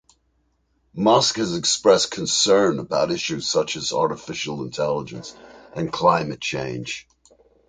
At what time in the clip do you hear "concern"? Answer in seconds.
2.09-2.79